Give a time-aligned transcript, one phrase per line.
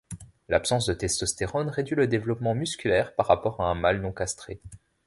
[0.49, 4.59] L’absence de testostérone réduit le développement musculaire par rapport à un mâle non castré.